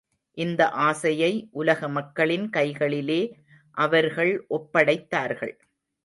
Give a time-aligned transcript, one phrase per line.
[0.37, 1.47] இந்த ஆசையை
[1.51, 3.19] உலக மக்களின் கைகளிலே
[3.77, 5.53] அவர்கள் ஒப்படைத்தார்கள்.